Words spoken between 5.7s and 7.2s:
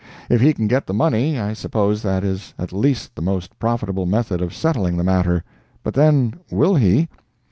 But then, will he?